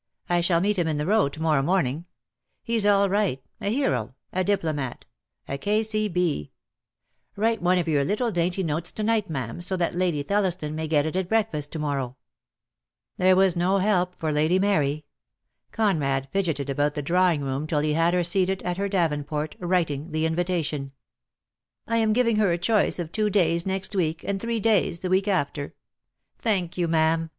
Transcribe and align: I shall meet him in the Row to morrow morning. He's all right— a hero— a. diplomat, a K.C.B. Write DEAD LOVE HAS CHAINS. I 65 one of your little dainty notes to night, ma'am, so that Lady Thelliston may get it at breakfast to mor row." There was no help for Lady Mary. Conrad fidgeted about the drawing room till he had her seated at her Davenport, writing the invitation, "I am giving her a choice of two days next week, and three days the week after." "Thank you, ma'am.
I 0.27 0.41
shall 0.41 0.61
meet 0.61 0.79
him 0.79 0.87
in 0.87 0.97
the 0.97 1.05
Row 1.05 1.29
to 1.29 1.39
morrow 1.39 1.61
morning. 1.61 2.05
He's 2.63 2.87
all 2.87 3.07
right— 3.07 3.39
a 3.61 3.69
hero— 3.71 4.15
a. 4.33 4.43
diplomat, 4.43 5.05
a 5.47 5.59
K.C.B. 5.59 6.51
Write 7.35 7.35
DEAD 7.35 7.37
LOVE 7.37 7.37
HAS 7.37 7.37
CHAINS. 7.37 7.37
I 7.37 7.51
65 7.51 7.65
one 7.65 7.77
of 7.77 7.87
your 7.87 8.03
little 8.03 8.31
dainty 8.31 8.63
notes 8.63 8.91
to 8.93 9.03
night, 9.03 9.29
ma'am, 9.29 9.61
so 9.61 9.77
that 9.77 9.93
Lady 9.93 10.23
Thelliston 10.23 10.73
may 10.73 10.87
get 10.87 11.05
it 11.05 11.15
at 11.15 11.29
breakfast 11.29 11.71
to 11.73 11.77
mor 11.77 11.97
row." 11.97 12.15
There 13.17 13.35
was 13.35 13.55
no 13.55 13.77
help 13.77 14.15
for 14.15 14.31
Lady 14.31 14.57
Mary. 14.57 15.05
Conrad 15.71 16.29
fidgeted 16.31 16.71
about 16.71 16.95
the 16.95 17.03
drawing 17.03 17.43
room 17.43 17.67
till 17.67 17.81
he 17.81 17.93
had 17.93 18.15
her 18.15 18.23
seated 18.23 18.63
at 18.63 18.77
her 18.77 18.89
Davenport, 18.89 19.55
writing 19.59 20.13
the 20.13 20.25
invitation, 20.25 20.93
"I 21.87 21.97
am 21.97 22.13
giving 22.13 22.37
her 22.37 22.51
a 22.51 22.57
choice 22.57 22.97
of 22.97 23.11
two 23.11 23.29
days 23.29 23.67
next 23.67 23.95
week, 23.95 24.23
and 24.23 24.41
three 24.41 24.59
days 24.59 25.01
the 25.01 25.11
week 25.11 25.27
after." 25.27 25.75
"Thank 26.39 26.75
you, 26.75 26.87
ma'am. 26.87 27.29